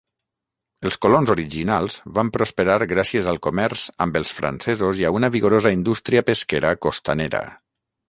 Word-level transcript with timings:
Els 0.89 0.95
colons 1.05 1.31
originals 1.33 1.97
van 2.15 2.31
prosperar 2.39 2.79
gràcies 2.95 3.29
al 3.33 3.39
comerç 3.49 3.85
amb 4.07 4.21
els 4.23 4.35
francesos 4.41 5.05
i 5.05 5.09
a 5.11 5.15
una 5.21 5.33
vigorosa 5.39 5.77
indústria 5.81 6.29
pesquera 6.33 6.77
costanera. 6.89 7.49